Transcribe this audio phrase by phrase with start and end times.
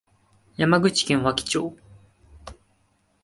[0.57, 1.77] 山口県和木町